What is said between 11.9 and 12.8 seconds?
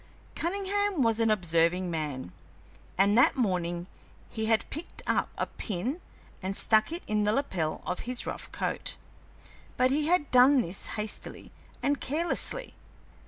carelessly.